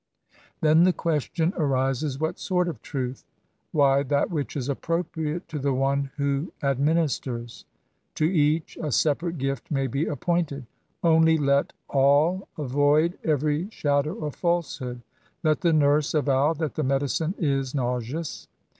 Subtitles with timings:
[0.61, 3.23] Then the question arises, what sort of truth?
[3.71, 7.65] Why, that which is appropriate to the one who administers.
[8.15, 10.65] To each a separate gifk may be appointed.
[11.03, 15.01] Only let all avoid every shadow of falsehood.
[15.43, 18.47] Let the nurse avow that the medicine is nauseous.